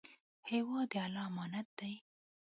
هېواد 0.51 0.87
د 0.91 0.93
الله 1.03 1.23
امانت 1.29 1.67
دی. 1.79 1.93